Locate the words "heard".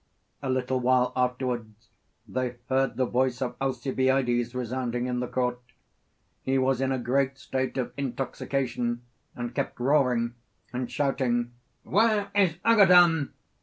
2.69-2.95